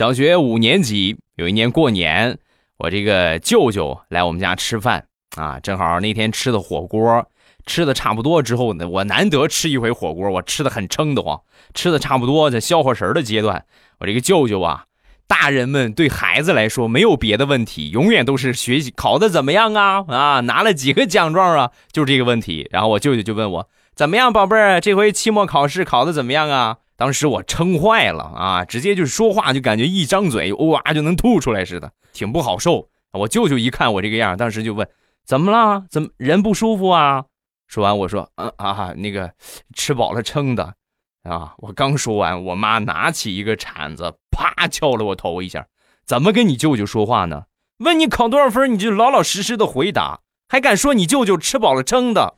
[0.00, 2.38] 小学五年级有一年过年，
[2.78, 5.04] 我这个舅舅来我们家吃饭
[5.36, 7.26] 啊，正好那天吃的火锅，
[7.66, 11.42] 吃的差不多之后呢，我难得吃一回火锅，我吃的很撑得慌，
[11.74, 13.66] 吃的差不多在消化食的阶段，
[13.98, 14.86] 我这个舅舅啊。
[15.26, 22.66] 大人们对孩子来说没有别的问题，永远都是学习考的怎么样啊啊，拿了几个奖状啊，就这个问题。
[22.70, 26.78] 然后我舅舅就问我怎么样，宝贝儿，这回期末考试考的怎么样啊？
[27.00, 32.90] 当时我撑坏了啊，直接就是说话就感觉一张嘴哇就能吐出来似的，挺不好受。
[33.12, 34.86] 我舅舅一看我这个样，当时就问
[35.24, 35.86] 怎么了？
[35.88, 37.24] 怎么人不舒服啊？
[37.66, 39.32] 说完我说嗯啊那个
[39.74, 40.74] 吃饱了撑的。
[41.22, 41.54] 啊！
[41.58, 45.66] 我刚说完，我妈拿起一个铲子，啪敲了我头一下。
[46.06, 47.44] 怎么跟你舅舅说话呢？
[47.78, 52.34] 问你考多少分，你就老老实实的回答，还敢说你舅舅吃饱了撑的？